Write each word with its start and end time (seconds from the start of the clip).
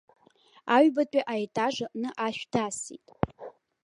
Аҩбатәи 0.75 1.27
аетаж 1.33 1.75
аҟны 1.85 2.09
ашә 2.25 2.43
дасит. 2.51 3.05